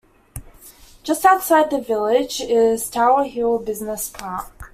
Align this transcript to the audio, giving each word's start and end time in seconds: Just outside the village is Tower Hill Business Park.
Just 1.03 1.25
outside 1.25 1.69
the 1.69 1.79
village 1.79 2.41
is 2.41 2.89
Tower 2.89 3.23
Hill 3.25 3.59
Business 3.59 4.09
Park. 4.09 4.49